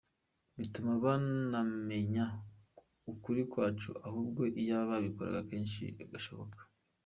[0.57, 2.25] Bituma banamenya
[3.11, 5.81] ukuri kwacu, ahubwo iyaba babikoraga kenshi
[6.11, 6.59] gashoboka.